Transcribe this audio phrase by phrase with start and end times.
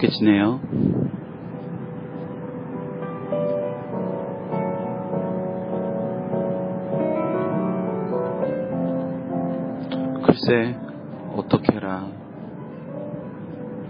[0.00, 0.60] 어떻게 지내요?
[10.24, 10.74] 글쎄,
[11.36, 12.06] 어떻게 해라.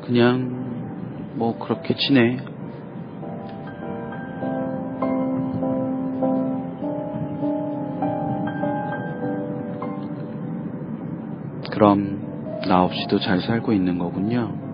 [0.05, 2.39] 그냥, 뭐, 그렇게 지내.
[11.71, 14.70] 그럼, 나 없이도 잘 살고 있는 거군요.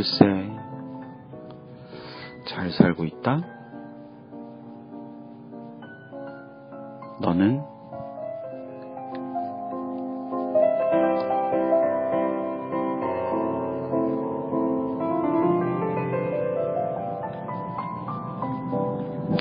[0.00, 0.24] 글쎄,
[2.48, 3.38] 잘 살고 있다?
[7.20, 7.60] 너는?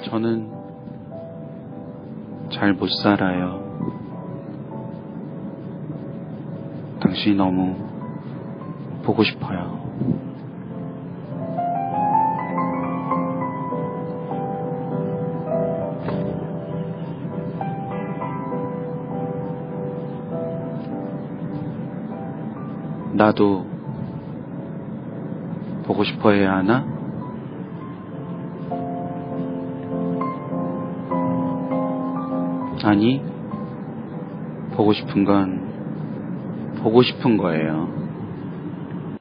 [0.04, 0.52] 저는
[2.52, 3.64] 잘 못 살아요.
[7.00, 7.78] 당신이 너무
[9.04, 10.29] 보고 싶어요.
[23.20, 23.66] 나도
[25.84, 26.86] 보고 싶어 해야 하나?
[32.86, 33.22] 아니,
[34.72, 37.90] 보고 싶은 건 보고 싶은 거예요.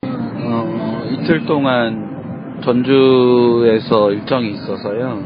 [0.04, 5.24] 어, 이틀 동안 전주에서 일정이 있어서요.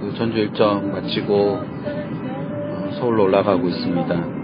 [0.00, 4.37] 그 전주 일정 마치고 어, 서울로 올라가고 있습니다.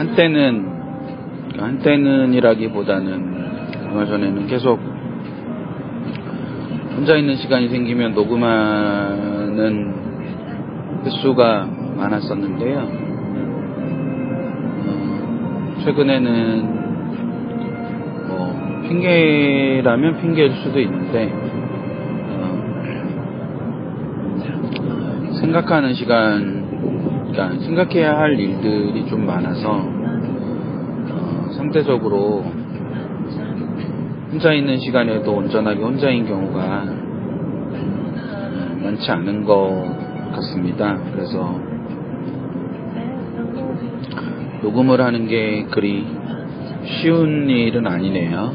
[0.00, 0.64] 한때는
[1.58, 3.36] 한때는이라기보다는
[3.84, 4.80] 얼마 전에는 계속
[6.96, 9.92] 혼자 있는 시간이 생기면 녹음하는
[11.04, 11.68] 횟수가
[11.98, 12.78] 많았었는데요.
[14.86, 16.64] 어, 최근에는
[18.28, 21.30] 뭐 핑계라면 핑계일 수도 있는데
[22.38, 22.40] 어,
[25.40, 26.59] 생각하는 시간
[27.30, 29.70] 그러니까 생각해야 할 일들이 좀 많아서
[31.12, 32.44] 어, 상대적으로
[34.32, 37.76] 혼자 있는 시간에도 온전하게 혼자인 경우가 어,
[38.82, 39.86] 많지 않은 것
[40.34, 40.98] 같습니다.
[41.12, 41.58] 그래서
[44.62, 46.06] 녹음을 하는 게 그리
[46.84, 48.54] 쉬운 일은 아니네요.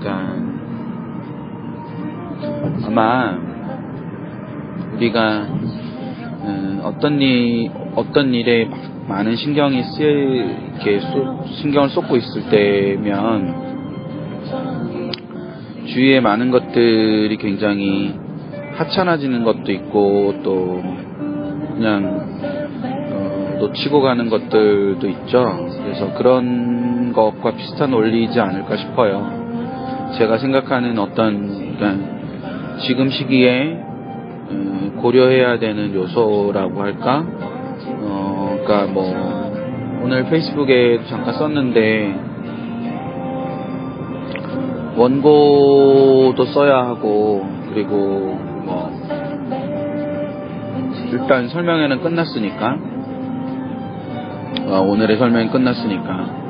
[0.00, 0.36] 그러니까
[2.86, 3.38] 아마
[4.94, 5.46] 우리가
[6.86, 8.68] 어떤 일, 어떤 일에
[9.08, 11.00] 많은 신경이 쓰이게
[11.60, 13.66] 신경을 쏟고 있을 때면
[15.86, 18.14] 주위에 많은 것들이 굉장히
[18.74, 20.82] 하찮아지는 것도 있고 또
[21.74, 22.28] 그냥
[23.12, 25.68] 어, 놓치고 가는 것들도 있죠.
[25.82, 30.12] 그래서 그런 것과 비슷한 원리이지 않을까 싶어요.
[30.18, 33.86] 제가 생각하는 어떤 그러니까 지금 시기에
[34.96, 37.24] 고려해야 되는 요소라고 할까?
[38.02, 39.04] 어, 그니까 뭐,
[40.02, 42.14] 오늘 페이스북에 잠깐 썼는데,
[44.96, 47.96] 원고도 써야 하고, 그리고
[48.64, 48.90] 뭐,
[51.12, 52.78] 일단 설명회는 끝났으니까,
[54.68, 56.46] 어, 오늘의 설명이 끝났으니까,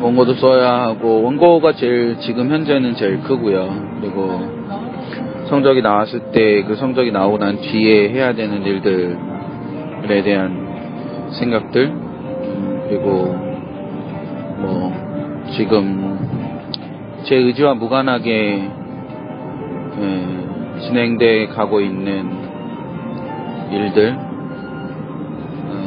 [0.00, 3.98] 원고도 써야 하고, 원고가 제일, 지금 현재는 제일 크고요.
[4.00, 4.40] 그리고,
[5.48, 11.92] 성적이 나왔을 때 그 성적이 나오고 난 뒤에 해야 되는 일들에 대한 생각들
[12.88, 13.34] 그리고
[14.58, 14.92] 뭐
[15.56, 16.18] 지금
[17.24, 18.70] 제 의지와 무관하게
[20.00, 22.30] 예, 진행돼 가고 있는
[23.70, 24.14] 일들
[25.66, 25.78] 어,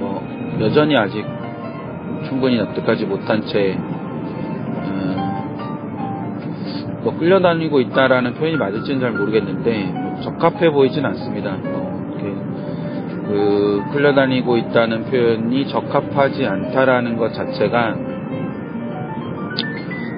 [0.00, 0.22] 뭐
[0.60, 1.24] 여전히 아직
[2.28, 3.78] 충분히 납득하지 못한 채
[7.08, 11.56] 뭐 끌려다니고 있다라는 표현이 맞을지는 잘 모르겠는데 뭐 적합해 보이진 않습니다.
[11.56, 13.24] 뭐그
[13.94, 17.96] 끌려다니고 있다는 표현이 적합하지 않다라는 것 자체가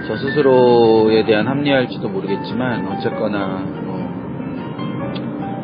[0.09, 4.01] 저 스스로에 대한 합리화일지도 모르겠지만 어쨌거나 뭐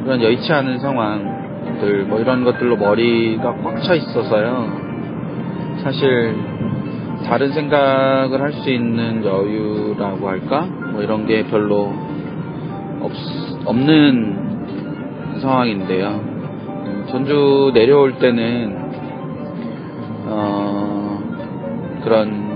[0.05, 4.87] 이런 여의치 않은 상황들 뭐 이런 것들로 머리가 꽉 차 있어서요.
[5.83, 6.37] 사실
[7.25, 10.86] 다른 생각을 할 수 있는 여유라고 할까?
[10.97, 11.93] 뭐 이런 게 별로
[13.03, 13.13] 없,
[13.67, 16.09] 없는 상황인데요.
[16.09, 18.79] 음, 전주 내려올 때는
[20.25, 21.21] 어,
[22.03, 22.47] 그런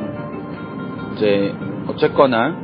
[1.15, 1.55] 이제
[1.87, 2.57] 어쨌거나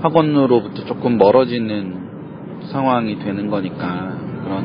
[0.00, 4.64] 학원으로부터 조금 멀어지는 상황이 되는 거니까 그런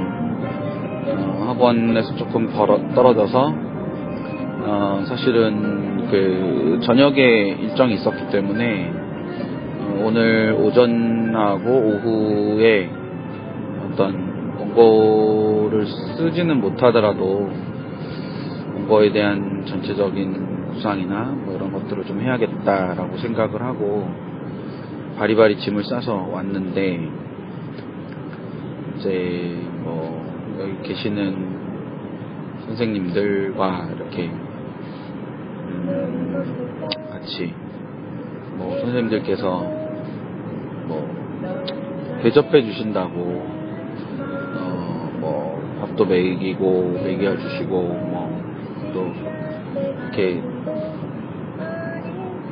[1.18, 3.69] 어, 학원에서 조금 벌어, 떨어져서
[4.72, 12.88] 어, 사실은 그 저녁에 일정이 있었기 때문에 어, 오늘 오전하고 오후에
[13.86, 14.30] 어떤
[14.60, 17.50] 원고를 쓰지는 못하더라도
[18.76, 24.08] 원고에 대한 전체적인 구상이나 뭐 이런 것들을 좀 해야겠다라고 생각을 하고
[25.18, 27.10] 바리바리 짐을 싸서 왔는데
[28.98, 30.24] 이제 뭐
[30.60, 31.58] 여기 계시는
[32.68, 34.49] 선생님들과 이렇게 음,
[37.12, 37.54] 같이
[38.58, 39.60] 뭐 선생님들께서
[40.88, 43.20] 뭐 대접해 주신다고
[44.60, 48.40] 어, 뭐 밥도 먹이고 먹여 주시고 뭐
[48.94, 49.06] 또
[50.04, 50.42] 이렇게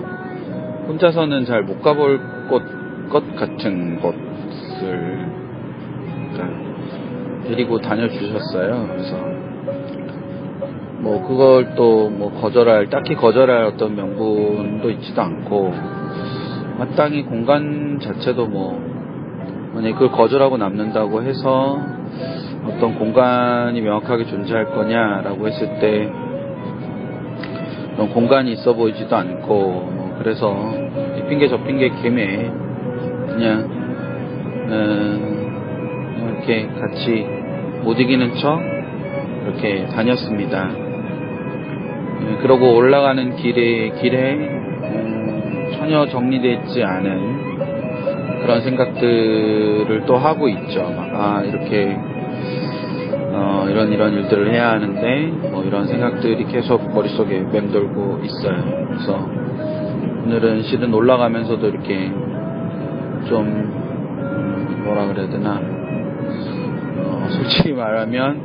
[0.86, 2.62] 혼자서는 잘 못 가볼 곳,
[3.10, 5.33] 것 같은 곳을
[7.48, 8.88] 데리고 다녀주셨어요.
[8.88, 9.16] 그래서
[11.00, 15.72] 뭐 그걸 또 뭐 거절할 딱히 거절할 어떤 명분도 있지도 않고
[16.78, 18.80] 마땅히 공간 자체도 뭐
[19.74, 21.78] 만약에 그걸 거절하고 남는다고 해서
[22.66, 26.10] 어떤 공간이 명확하게 존재할 거냐라고 했을 때
[27.94, 30.54] 그런 공간이 있어 보이지도 않고 뭐 그래서
[31.18, 32.50] 이 핑계 저 핑계 개매
[33.26, 33.68] 그냥
[34.70, 35.33] 음,
[36.44, 37.26] 이렇게 같이
[37.82, 38.60] 못 이기는 척
[39.44, 40.70] 이렇게 다녔습니다.
[42.20, 47.44] 예, 그러고 올라가는 길에 길에 음, 전혀 정리되지 않은
[48.42, 50.82] 그런 생각들을 또 하고 있죠.
[50.82, 51.96] 막, 아 이렇게
[53.32, 58.86] 어, 이런 이런 일들을 해야 하는데 뭐 이런 생각들이 계속 머릿속에 맴돌고 있어요.
[58.88, 59.28] 그래서
[60.26, 62.10] 오늘은 실은 올라가면서도 이렇게
[63.28, 65.83] 좀 음, 뭐라 그래야 되나
[66.96, 68.40] 어, 솔직히 말하면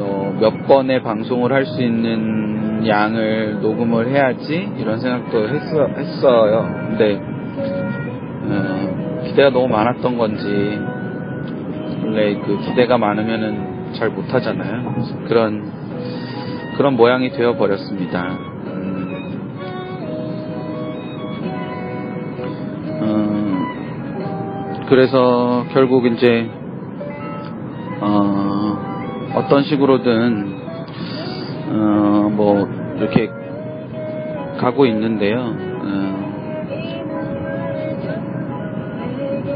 [0.00, 6.74] 어, 몇 번의 방송을 할 수 있는 양을 녹음을 해야지 이런 생각도 했어, 했어 요.
[6.88, 7.20] 근데
[8.50, 10.78] 어, 기대가 너무 많았던 건지
[12.04, 14.94] 원래 그 기대가 많으면은 잘 못하잖아요.
[15.26, 15.70] 그런
[16.76, 18.38] 그런 모양이 되어 버렸습니다.
[23.02, 23.64] 음,
[24.88, 26.48] 그래서 결국 이제
[28.08, 28.78] 어,
[29.34, 30.56] 어떤 식으로든
[31.70, 33.28] 어, 뭐 이렇게
[34.58, 35.38] 가고 있는데요.
[35.40, 36.18] 어,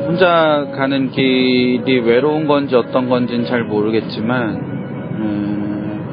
[0.07, 4.57] 혼자 가는 길이 외로운 건지 어떤 건지는 잘 모르겠지만,
[5.15, 6.05] 음,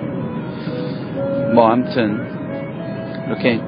[1.54, 2.18] 뭐, 암튼,
[3.28, 3.60] 이렇게,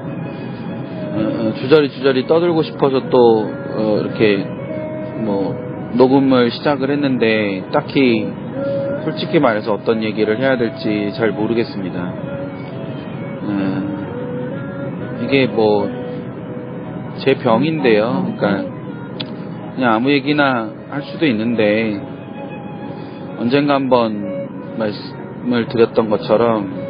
[1.14, 4.38] 어, 주저리 주저리 떠들고 싶어서 또, 어, 이렇게,
[5.18, 5.54] 뭐,
[5.96, 8.26] 녹음을 시작을 했는데, 딱히,
[9.04, 12.00] 솔직히 말해서 어떤 얘기를 해야 될지 잘 모르겠습니다.
[13.42, 15.90] 음, 이게 뭐,
[17.18, 18.34] 제 병인데요.
[18.36, 18.70] 그러니까,
[19.74, 22.00] 그냥 아무 얘기나 할 수도 있는데
[23.38, 26.82] 언젠가 한번 말씀을 드렸던 것처럼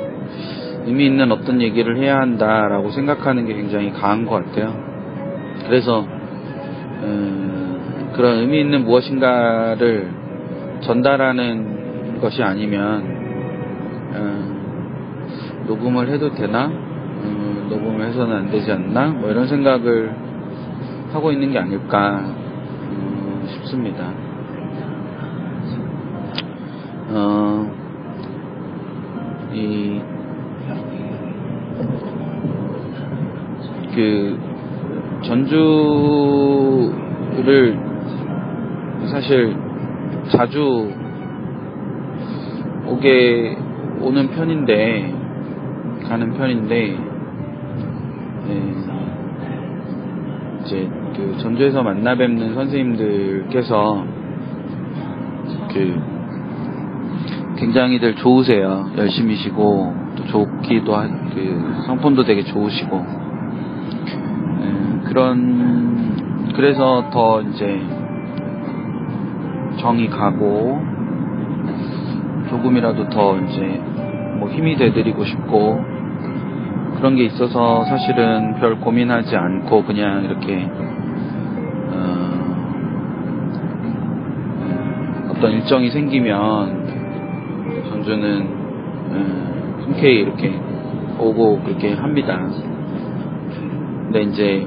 [0.87, 4.75] 의미 있는 어떤 얘기를 해야 한다라고 생각하는 게 굉장히 강한 것 같아요.
[5.64, 6.04] 그래서
[7.04, 10.11] 음, 그런 의미 있는 무엇인가를
[10.81, 11.71] 전달하는
[12.22, 13.02] 것이 아니면
[14.14, 16.66] 음, 녹음을 해도 되나?
[16.66, 19.08] 음, 녹음을 해서는 안 되지 않나?
[19.08, 20.14] 뭐 이런 생각을
[21.12, 22.32] 하고 있는 게 아닐까
[23.46, 24.12] 싶습니다.
[27.10, 27.70] 어,
[29.52, 30.00] 이,
[33.94, 34.40] 그,
[35.24, 36.62] 전주를
[39.10, 39.56] 사실
[40.30, 41.01] 자주
[42.92, 43.56] 오게
[44.00, 45.14] 오는 편인데
[46.06, 46.99] 가는 편인데
[48.49, 48.75] 네,
[50.61, 54.04] 이제 그 전주에서 만나 뵙는 선생님들께서
[55.72, 56.00] 그
[57.56, 58.90] 굉장히들 좋으세요.
[58.96, 63.06] 열심히시고 또 좋기도 하, 그 성품도 되게 좋으시고
[64.61, 67.80] 예, 그런 그래서 더 이제
[69.78, 70.91] 정이 가고
[72.52, 73.61] 조금이라도 더 이제
[74.38, 75.82] 뭐 힘이 돼드리고 싶고
[76.97, 80.68] 그런 게 있어서 사실은 별 고민하지 않고 그냥 이렇게
[81.90, 82.42] 어,
[85.30, 88.40] 어떤 일정이 생기면 전주는
[89.12, 90.54] 음, 흔쾌히 이렇게
[91.18, 92.50] 오고 그렇게 합니다.
[94.04, 94.66] 근데 이제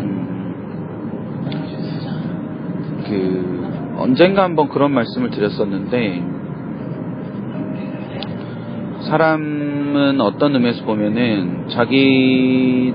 [0.00, 0.54] 음,
[3.06, 6.37] 그 언젠가 한번 그런 말씀을 드렸었는데
[9.08, 12.92] 사람은 어떤 의미에서 보면은 자기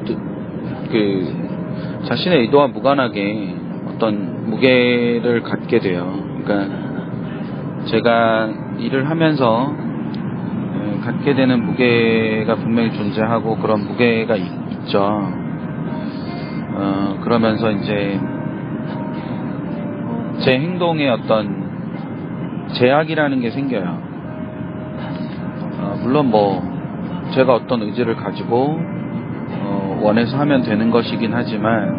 [0.91, 3.55] 그 자신의 의도와 무관하게
[3.87, 6.13] 어떤 무게를 갖게 돼요.
[6.43, 14.43] 그러니까 제가 일을 하면서 어, 갖게 되는 무게가 분명히 존재하고 그런 무게가 있,
[14.89, 15.01] 죠
[16.75, 18.19] 어, 그러면서 이제
[20.41, 24.12] 제 행동에 어떤 제약이라는 게 생겨요.
[25.83, 26.63] 어, 물론 뭐
[27.33, 31.89] 제가 어떤 의지를 가지고 어, 원해서 하면 되는 것이긴 하지만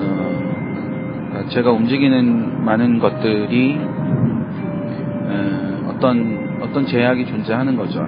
[0.00, 3.78] 어, 제가 움직이는 많은 것들이
[5.28, 5.38] 에,
[5.88, 8.06] 어떤 어떤 제약이 존재하는 거죠.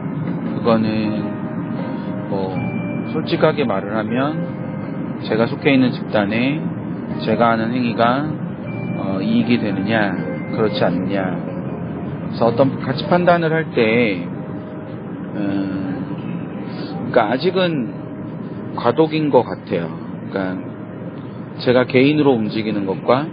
[0.57, 1.23] 그거는
[2.29, 2.55] 뭐
[3.13, 6.61] 솔직하게 말을 하면 제가 속해 있는 집단에
[7.25, 8.31] 제가 하는 행위가
[8.99, 10.15] 어, 이익이 되느냐
[10.53, 11.37] 그렇지 않느냐
[12.27, 14.32] 그래서 어떤 가치 판단을 할 때
[17.13, 19.91] 그러니까 아직은 과도기인 것 같아요.
[20.31, 20.73] 그러니까
[21.59, 23.27] 제가 개인으로 움직이는 것과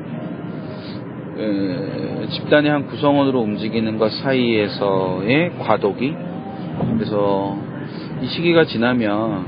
[1.37, 6.13] 에, 집단의 한 구성원으로 움직이는 것 사이에서의 과도기.
[6.95, 7.57] 그래서
[8.21, 9.45] 이 시기가 지나면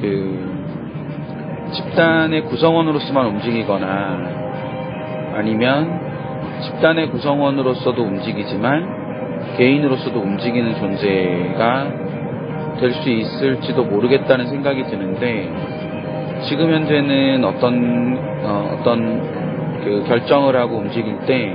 [0.00, 4.42] 그 집단의 구성원으로서만 움직이거나
[5.34, 6.00] 아니면
[6.60, 9.01] 집단의 구성원으로서도 움직이지만
[9.56, 12.02] 개인으로서도 움직이는 존재가
[12.80, 15.48] 될 수 있을지도 모르겠다는 생각이 드는데
[16.48, 21.54] 지금 현재는 어떤 어, 어떤 그 결정을 하고 움직일 때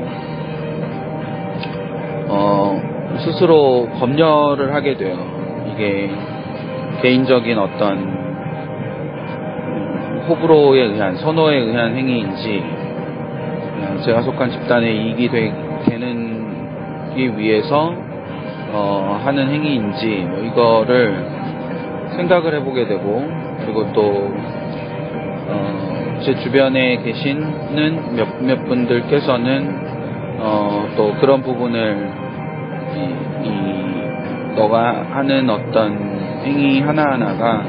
[2.30, 2.80] 어,
[3.20, 5.18] 스스로 검열을 하게 돼요.
[5.74, 6.10] 이게
[7.02, 8.18] 개인적인 어떤
[10.28, 12.64] 호불호에 의한 선호에 의한 행위인지
[14.06, 15.54] 제가 속한 집단에 이익이 되,
[15.86, 16.37] 되는
[17.18, 17.96] 기 위해서
[18.72, 21.26] 어, 하는 행위인지 뭐 이거를
[22.16, 23.28] 생각을 해보게 되고
[23.60, 24.32] 그리고 또
[25.50, 29.88] 어, 제 주변에 계시는 몇몇 분들께서는
[30.40, 32.12] 어, 또 그런 부분을
[32.96, 35.98] 이, 이 너가 하는 어떤
[36.44, 37.64] 행위 하나하나가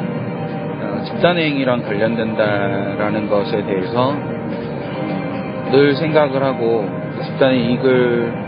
[0.83, 6.87] 어, 집단의 행위랑 관련된다라는 것에 대해서 어, 늘 생각을 하고
[7.23, 8.48] 집단의 이익을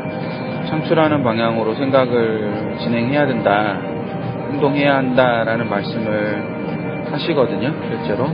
[0.69, 3.79] 창출하는 방향으로 생각을 진행해야 된다,
[4.51, 8.29] 행동해야 한다라는 말씀을 하시거든요, 실제로.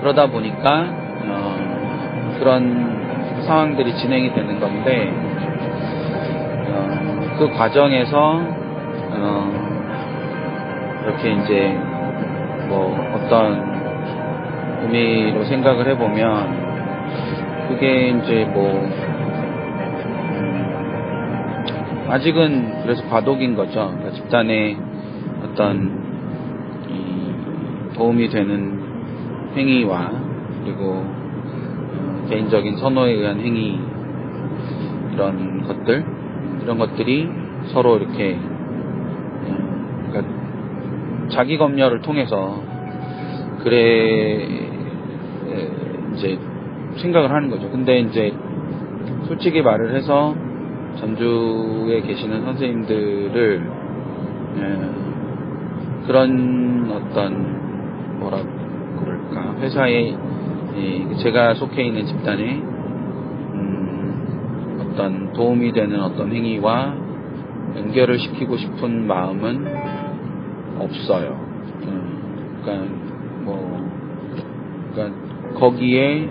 [0.00, 0.86] 그러다 보니까
[1.26, 5.12] 어, 그런 상황들이 진행이 되는 건데
[6.68, 8.40] 어, 그 과정에서
[9.12, 9.70] 어,
[11.04, 11.78] 이렇게 이제
[12.68, 13.70] 뭐 어떤
[14.82, 16.70] 의미로 생각을 해보면
[17.68, 18.88] 그게 이제 뭐
[22.10, 23.86] 아직은 그래서 과도기인 거죠.
[23.88, 24.76] 그러니까 집단의
[25.44, 26.00] 어떤
[27.94, 28.80] 도움이 되는
[29.54, 30.10] 행위와
[30.64, 31.04] 그리고
[32.28, 33.78] 개인적인 선호에 의한 행위
[35.12, 36.04] 이런 것들
[36.62, 37.28] 이런 것들이
[37.72, 38.38] 서로 이렇게
[40.08, 42.60] 그러니까 자기 검열을 통해서
[43.62, 44.48] 그래
[46.14, 46.38] 이제
[46.96, 47.70] 생각을 하는 거죠.
[47.70, 48.32] 근데 이제
[49.28, 50.34] 솔직히 말을 해서
[50.98, 53.80] 전주에 계시는 선생님들을
[56.10, 58.38] 그런 어떤 뭐라
[58.98, 60.16] 그럴까 회사에
[61.22, 62.56] 제가 속해 있는 집단에
[63.54, 66.96] 음 어떤 도움이 되는 어떤 행위와
[67.76, 69.66] 연결을 시키고 싶은 마음은
[70.80, 71.38] 없어요.
[71.86, 72.92] 음, 그러니까
[73.44, 73.88] 뭐
[74.92, 75.16] 그러니까
[75.60, 76.28] 거기에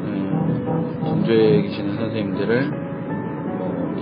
[0.00, 2.97] 음 정조에 계시는 선생님들을 뭐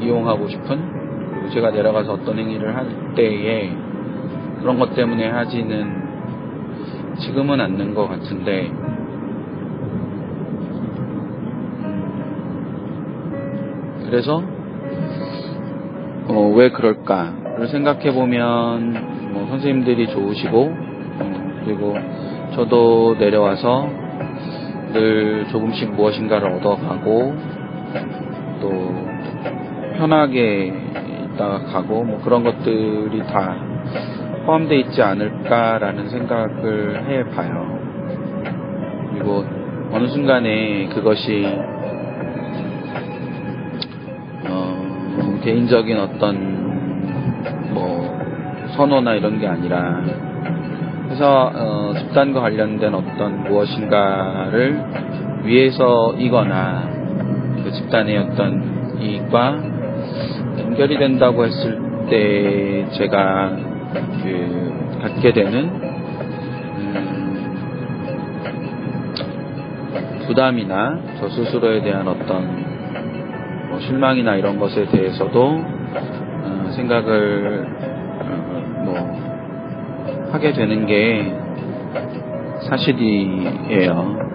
[0.03, 3.73] 이용하고 싶은 그리고 제가 내려가서 어떤 행위를 할 때에
[4.61, 6.07] 그런 것 때문에 하지는
[7.19, 8.71] 지금은 않는 것 같은데
[14.07, 14.43] 그래서
[16.29, 21.95] 어, 왜 그럴까를 생각해 보면 뭐 선생님들이 좋으시고 어, 그리고
[22.55, 23.89] 저도 내려와서
[24.93, 27.37] 늘 조금씩 무엇인가를 얻어가고
[28.61, 29.06] 또
[29.97, 30.73] 편하게
[31.35, 33.57] 있다가 가고 뭐 그런 것들이 다
[34.47, 37.79] 포함되어 있지 않을까라는 생각을 해봐요.
[39.13, 39.45] 그리고
[39.93, 41.47] 어느 순간에 그것이
[44.49, 48.19] 어, 개인적인 어떤 뭐
[48.77, 50.03] 선호나 이런 게 아니라
[51.05, 54.85] 그래서 어, 집단과 관련된 어떤 무엇인가를
[55.45, 56.91] 위해서이거나
[57.65, 59.76] 그 집단의 어떤 이익과
[60.59, 63.57] 연결이 된다고 했을 때 제가
[64.23, 65.65] 그 갖게 되는
[66.79, 67.17] 음,
[70.27, 72.67] 부담이나 저 스스로에 대한 어떤
[73.69, 77.67] 뭐 실망이나 이런 것에 대해서도 어, 생각을
[78.21, 79.27] 어, 뭐
[80.33, 81.35] 하게 되는 게
[82.69, 84.27] 사실이에요.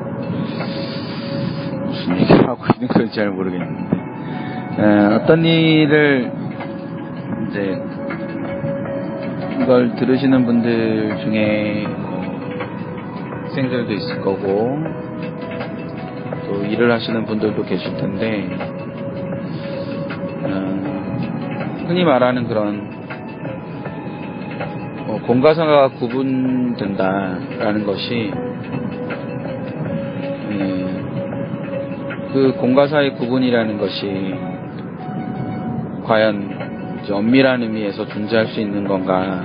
[1.86, 3.91] 무슨 얘기를 하고 있는 건지 잘 모르겠는데 에,
[4.82, 6.32] 어떤 일을
[7.48, 7.82] 이제
[9.62, 12.22] 이걸 들으시는 분들 중에 뭐
[13.44, 14.80] 학생들도 있을 거고
[16.48, 18.50] 또 일을 하시는 분들도 계실 텐데
[20.44, 22.90] 어, 흔히 말하는 그런
[25.06, 28.32] 뭐 공과 사가 구분된다라는 것이
[30.50, 31.04] 예,
[32.34, 34.51] 그 공과 사의 구분이라는 것이
[36.06, 39.44] 과연 엄밀한 의미에서 존재할 수 있는 건가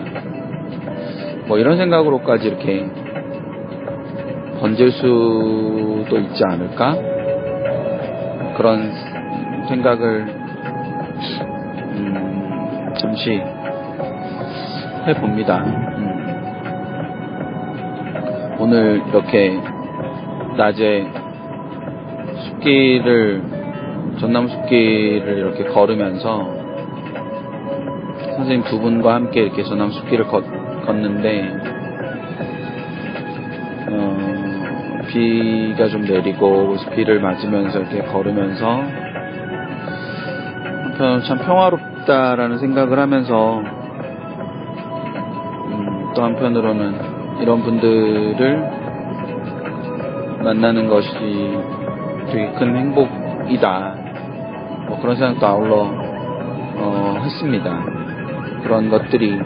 [1.47, 2.87] 뭐 이런 생각으로까지 이렇게
[4.61, 6.97] 번질 수도 있지 않을까
[8.57, 8.91] 그런
[9.69, 10.27] 생각을
[11.93, 13.41] 음, 잠시
[15.07, 15.59] 해봅니다.
[15.59, 16.17] 음.
[18.59, 19.57] 오늘 이렇게
[20.57, 21.07] 낮에
[22.39, 23.56] 숲길을
[24.19, 26.55] 전남 숲길을 이렇게 걸으면서
[28.37, 30.45] 선생님 두 분과 함께 이렇게 전남 숲길을 걷,
[30.87, 31.57] 걷는데
[33.89, 38.83] 어, 비가 좀 내리고 비를 맞으면서 이렇게 걸으면서
[40.83, 43.59] 한편 참 평화롭다라는 생각을 하면서
[45.69, 48.77] 음, 또 한편으로는 이런 분들을
[50.43, 51.09] 만나는 것이
[52.31, 54.06] 되게 큰 행복이다.
[54.87, 55.91] 뭐 그런 생각도 아울러
[56.79, 57.85] 어, 했습니다.
[58.63, 59.39] 그런 것들이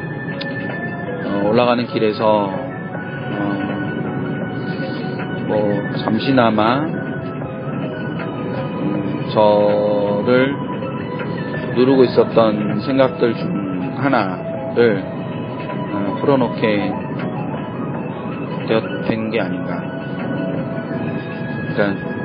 [1.25, 3.61] 어, 올라가는 길에서 어,
[5.47, 6.79] 뭐 잠시나마
[8.79, 10.57] 음, 저를
[11.77, 15.05] 누르고 있었던 생각들 중 하나를
[15.93, 16.93] 어, 풀어놓게
[19.09, 19.83] 된게 아닌가.
[21.75, 22.20] 그러니까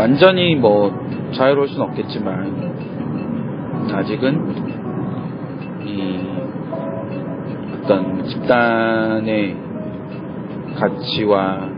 [0.00, 0.90] 완전히 뭐
[1.34, 2.72] 자유로울 수는 없겠지만
[3.92, 4.54] 아직은
[5.84, 6.18] 이
[7.74, 9.58] 어떤 집단의
[10.74, 11.68] 가치와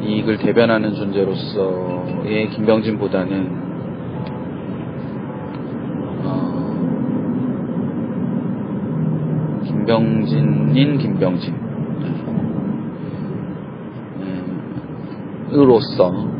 [0.00, 3.68] 이익을 대변하는 존재로서의 김병진보다는
[6.24, 6.70] 어,
[9.66, 11.52] 김병진인 김병진.
[14.22, 16.38] 음, 으로서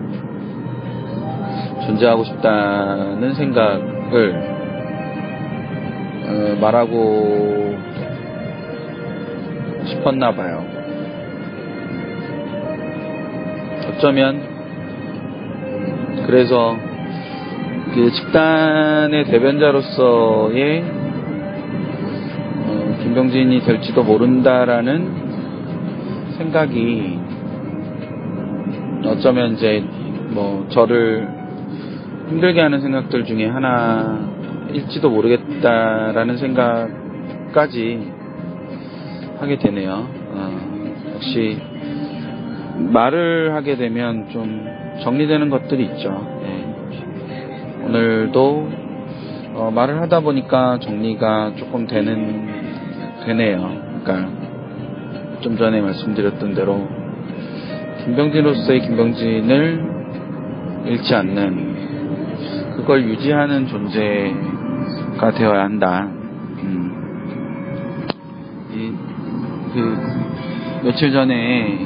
[1.89, 4.59] 존재하고 싶다는 생각을
[6.27, 7.79] 어, 말하고
[9.87, 10.67] 싶었나 봐요.
[13.89, 14.43] 어쩌면
[16.27, 16.77] 그래서
[17.95, 20.85] 그 집단의 대변자로서의
[22.67, 27.19] 어, 김병진이 될지도 모른다라는 생각이
[29.07, 29.83] 어쩌면 이제
[30.35, 31.38] 뭐 저를
[32.29, 38.13] 힘들게 하는 생각들 중에 하나일지도 모르겠다라는 생각까지
[39.39, 40.07] 하게 되네요.
[40.33, 41.59] 어, 역시
[42.93, 44.67] 말을 하게 되면 좀
[45.03, 46.27] 정리되는 것들이 있죠.
[46.45, 47.85] 예.
[47.87, 48.69] 오늘도
[49.55, 52.47] 어, 말을 하다 보니까 정리가 조금 되는
[53.25, 54.01] 되네요.
[54.05, 54.31] 그러니까
[55.41, 56.87] 좀 전에 말씀드렸던 대로
[58.05, 59.99] 김병진으로서의 김병진을
[60.87, 61.68] 잃지 않는
[62.79, 66.07] 그걸 유지하는 존재가 되어야 한다.
[66.63, 68.07] 음.
[68.73, 68.93] 이,
[69.75, 71.79] 그 며칠 전에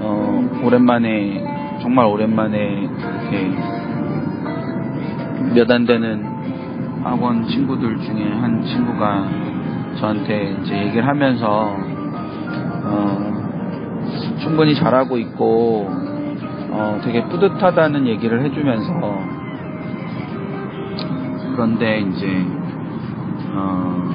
[0.00, 2.88] 어, 오랜만에 정말 오랜만에
[5.54, 6.24] 몇 안 되는
[7.02, 9.28] 학원 친구들 중에 한 친구가
[9.98, 11.74] 저한테 이제 얘기를 하면서
[12.84, 13.18] 어,
[14.40, 15.88] 충분히 잘하고 있고
[16.70, 19.19] 어, 되게 뿌듯하다는 얘기를 해주면서
[21.60, 22.26] 그런데 이제
[23.52, 24.10] 어,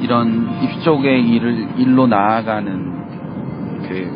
[0.00, 4.10] 이런 입시 쪽의 일을 일로 나아가는 그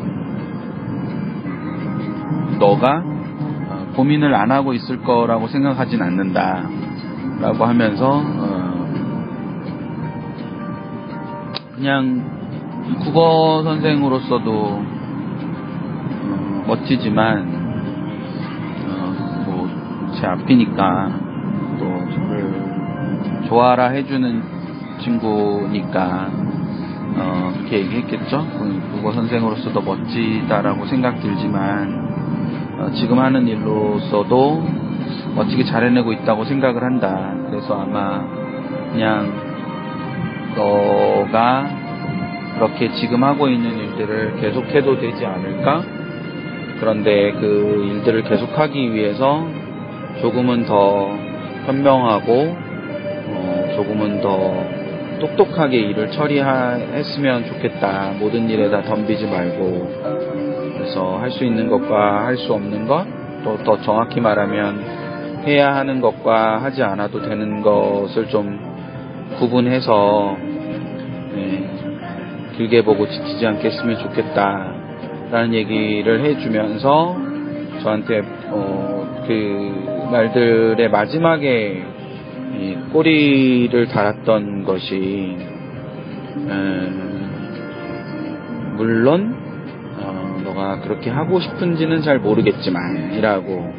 [2.59, 6.69] 너가 어, 고민을 안 하고 있을 거라고 생각하진 않는다
[7.41, 8.89] 라고 하면서 어,
[11.77, 12.25] 그냥
[13.05, 14.83] 국어 선생으로서도
[16.25, 17.67] 어, 멋지지만
[18.89, 19.15] 어,
[19.47, 21.26] 뭐제 앞이니까 또 저를
[23.49, 24.43] 좋아라 해주는
[25.01, 26.31] 친구니까
[27.19, 28.47] 어, 그렇게 얘기했겠죠.
[28.93, 32.07] 국어 선생으로서도 멋지다라고 생각 들지만
[32.79, 34.67] 어, 지금 하는 일로서도
[35.35, 37.35] 멋지게 잘 해내고 있다고 생각을 한다.
[37.49, 38.23] 그래서 아마
[38.93, 39.33] 그냥
[40.57, 41.69] 너가
[42.55, 45.83] 그렇게 지금 하고 있는 일들을 계속해도 되지 않을까?
[46.81, 49.47] 그런데 그 일들을 계속하기 위해서
[50.21, 51.11] 조금은 더
[51.67, 52.66] 현명하고 어,
[53.77, 54.55] 조금은 더
[55.21, 58.13] 똑똑하게 일을 처리했으면 좋겠다.
[58.19, 59.89] 모든 일에다 덤비지 말고
[60.77, 63.07] 그래서 할 수 있는 것과 할 수 없는 것,
[63.45, 68.59] 또 더 정확히 말하면 해야 하는 것과 하지 않아도 되는 것을 좀
[69.39, 70.37] 구분해서
[71.35, 71.71] 네,
[72.57, 74.73] 길게 보고 지치지 않겠으면 좋겠다.
[75.31, 77.17] 라는 얘기를 해주면서
[77.83, 81.85] 저한테 어, 그 말들의 마지막에
[82.93, 85.37] 꼬리를 달았던 것이
[86.37, 87.17] 음,
[88.77, 89.35] 물론
[89.99, 93.73] 어, 너가 그렇게 하고 싶은지는 잘 모르겠지만 이라고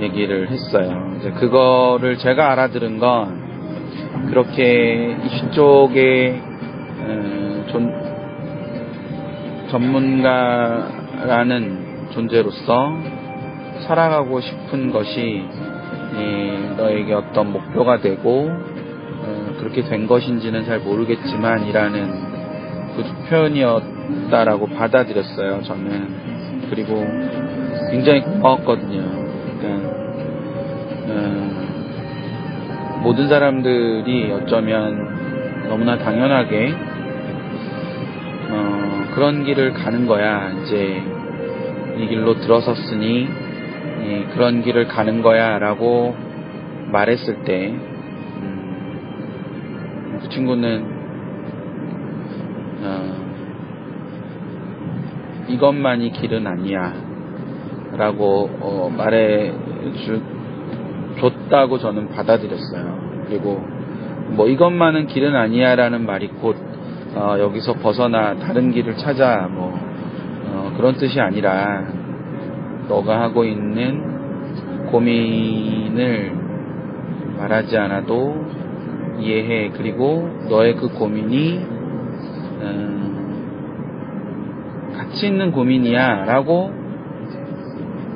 [0.00, 1.14] 얘기를 했어요.
[1.18, 6.40] 이제 그거를 제가 알아들은 건 그렇게 이슈 쪽에
[7.00, 7.92] 음, 존,
[9.70, 10.98] 전문가라는
[12.10, 12.96] 존재로서
[13.86, 15.44] 살아가고 싶은 것이
[16.76, 22.28] 너에게 어떤 목표가 되고 어, 그렇게 된 것인지는 잘 모르겠지만 이라는
[22.96, 26.68] 그 표현이었다라고 받아들였어요 저는.
[26.70, 27.04] 그리고
[27.90, 29.02] 굉장히 고마웠거든요.
[29.58, 29.88] 그러니까
[31.08, 31.58] 어,
[33.02, 36.74] 모든 사람들이 어쩌면 너무나 당연하게
[38.50, 40.50] 어, 그런 길을 가는 거야.
[40.62, 41.02] 이제
[41.98, 43.47] 이 길로 들어섰으니
[44.00, 46.14] 예, 그런 길을 가는 거야 라고
[46.90, 47.68] 말했을 때,
[48.40, 48.98] 음,
[50.22, 50.84] 그 친구는,
[52.82, 53.18] 어,
[55.48, 56.94] 이것만이 길은 아니야
[57.96, 59.52] 라고 어, 말해
[60.04, 60.20] 주,
[61.18, 63.24] 줬다고 저는 받아들였어요.
[63.26, 63.60] 그리고
[64.30, 66.56] 뭐 이것만은 길은 아니야 라는 말이 곧
[67.14, 71.86] 어, 여기서 벗어나 다른 길을 찾아 뭐 어, 그런 뜻이 아니라
[72.88, 76.32] 너가 하고 있는 고민을
[77.36, 78.46] 말하지 않아도
[79.20, 79.70] 이해해.
[79.70, 81.58] 그리고 너의 그 고민이
[82.60, 83.18] 음,
[84.96, 86.68] 가치 있는 고민이야 라고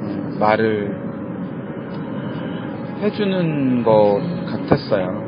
[0.03, 0.97] 음, 말을
[3.03, 5.23] 해주는 것 같았어요.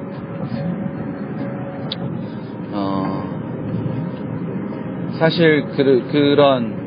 [2.72, 3.24] 어,
[5.18, 6.83] 사실 그, 그런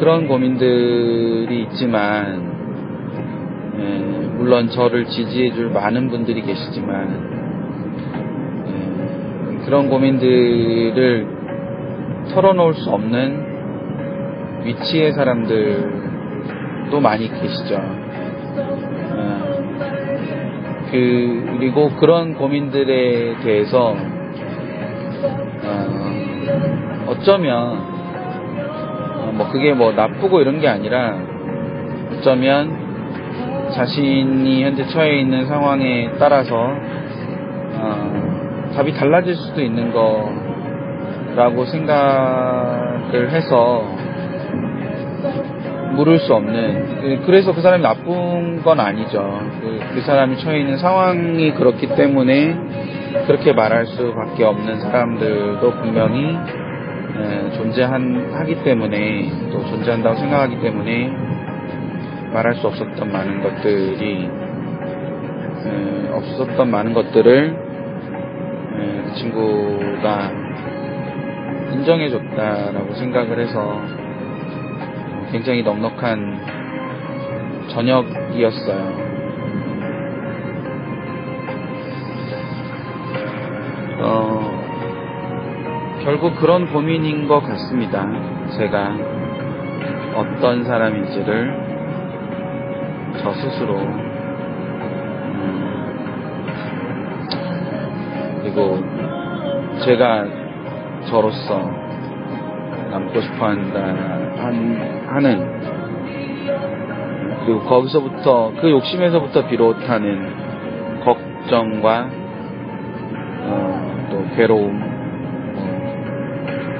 [0.00, 2.50] 그런 고민들이 있지만
[3.78, 3.82] 예,
[4.38, 7.28] 물론 저를 지지해줄 많은 분들이 계시지만
[8.66, 11.28] 예, 그런 고민들을
[12.32, 17.74] 털어놓을 수 없는 위치의 사람들도 많이 계시죠.
[17.74, 19.30] 예,
[20.90, 23.94] 그, 그리고 그런 고민들에 대해서
[25.62, 27.89] 어, 어쩌면
[29.32, 31.16] 뭐 그게 뭐 나쁘고 이런 게 아니라
[32.12, 36.74] 어쩌면 자신이 현재 처해 있는 상황에 따라서
[37.74, 43.84] 어, 답이 달라질 수도 있는 거라고 생각을 해서
[45.92, 49.40] 물을 수 없는 그, 그래서 그 사람이 나쁜 건 아니죠.
[49.60, 52.56] 그, 그 사람이 처해 있는 상황이 그렇기 때문에
[53.26, 56.59] 그렇게 말할 수밖에 없는 사람들도 분명히 에,
[57.56, 61.08] 존재하기 때문에 또 존재한다고 생각하기 때문에
[62.32, 64.28] 말할 수 없었던 많은 것들이
[65.66, 67.56] 에, 없었던 많은 것들을
[68.78, 70.32] 에, 그 친구가
[71.72, 73.80] 인정해줬다라고 생각을 해서
[75.32, 76.40] 굉장히 넉넉한
[77.68, 79.09] 저녁이었어요.
[86.10, 88.04] 결국 그런 고민인 것 같습니다.
[88.56, 88.96] 제가
[90.16, 91.54] 어떤 사람인지를
[93.22, 94.02] 저 스스로 음,
[98.42, 98.82] 그리고
[99.84, 100.26] 제가
[101.08, 101.60] 저로서
[102.90, 105.60] 남고 싶어 한다 한, 하는
[107.44, 112.10] 그리고 거기서부터 그 욕심에서부터 비롯하는 걱정과
[113.42, 114.89] 어, 또 괴로움, 어,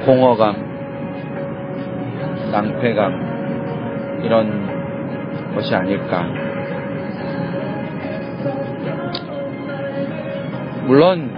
[0.05, 0.55] 공허감,
[2.51, 6.25] 낭패감 이런 것이 아닐까.
[10.85, 11.31] 물론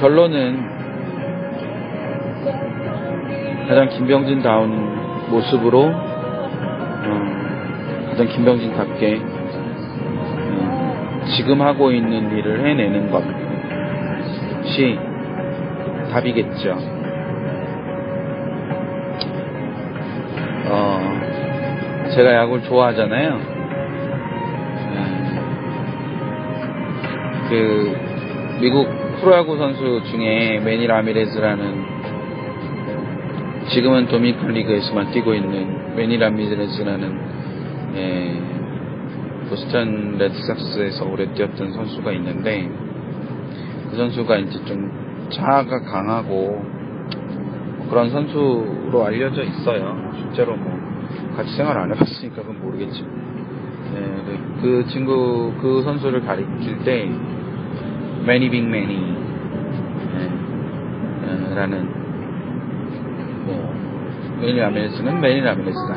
[0.00, 0.76] 결론은
[3.68, 6.06] 가장 김병진다운 모습으로 어,
[8.10, 9.20] 가장 김병진답게
[10.50, 13.10] 어, 지금 하고 있는 일을 해내는
[14.62, 14.98] 것이
[16.12, 16.95] 답이겠죠.
[22.16, 23.34] 제가 야구를 좋아하잖아요.
[24.88, 25.36] 음,
[27.50, 28.88] 그 미국
[29.20, 31.84] 프로야구 선수 중에 매니 라미레즈라는
[33.68, 37.20] 지금은 도미니칸 리그에서만 뛰고 있는 매니 라미레즈라는
[37.96, 38.40] 예,
[39.50, 42.66] 보스턴 레드삭스에서 오래 뛰었던 선수가 있는데
[43.90, 46.64] 그 선수가 이제 좀 자아가 강하고
[47.90, 50.12] 그런 선수로 알려져 있어요.
[50.18, 50.75] 실제로 뭐
[51.36, 53.02] 같이 생활 안 해봤으니까 그건 모르겠지.
[53.02, 57.10] 네, 그 친구 그 선수를 가리킬 때
[58.24, 59.16] 매니 빅 매니
[61.54, 61.88] 라는
[63.44, 63.74] 뭐
[64.40, 65.94] 매니 라미레스는 매니 라미레스다.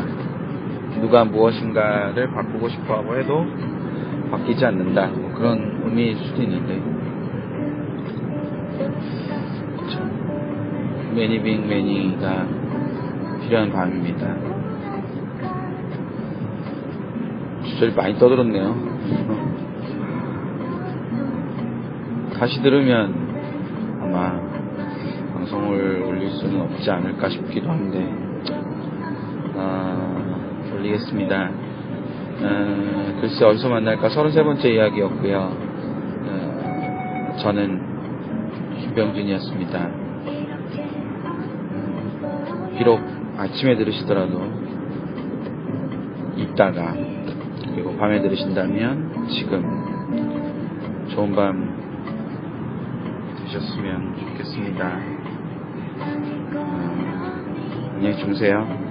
[1.01, 3.45] 누가 무엇인가를 바꾸고 싶어 하고 해도
[4.31, 5.07] 바뀌지 않는다.
[5.07, 6.81] 뭐 그런 의미일 수도 있는데.
[11.15, 12.47] 매니 빅 매니가
[13.41, 14.48] 필요한 밤입니다.
[17.79, 18.75] 주저리 많이 떠들었네요.
[22.37, 23.13] 다시 들으면
[24.01, 24.37] 아마
[25.33, 28.05] 방송을 올릴 수는 없지 않을까 싶기도 한데
[29.55, 31.51] 아, 올리겠습니다.
[32.41, 35.57] 아, 글쎄 어디서 만날까 33번째 이야기였고요.
[36.27, 37.81] 아, 저는
[38.81, 39.89] 김병준이었습니다.
[42.77, 42.99] 비록
[43.37, 44.41] 아침에 들으시더라도
[46.35, 46.93] 이따가
[47.73, 49.63] 그리고 밤에 들으신다면 지금
[51.09, 51.79] 좋은 밤
[53.43, 54.99] 되셨으면 좋겠습니다.
[56.55, 58.88] 어, 안녕히 주무세요.